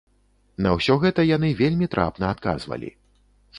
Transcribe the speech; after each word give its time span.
На 0.65 0.71
ўсё 0.77 0.95
гэта 1.03 1.27
яны 1.35 1.53
вельмі 1.61 1.91
трапна 1.97 2.33
адказвалі. 2.39 2.93